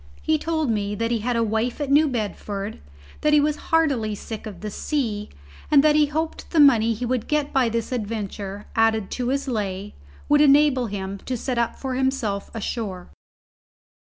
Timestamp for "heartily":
3.69-4.15